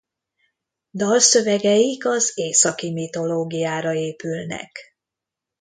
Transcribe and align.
Dalszövegeik 0.91 2.05
az 2.05 2.31
északi 2.35 2.91
mitológiára 2.91 3.93
épülnek. 3.93 4.79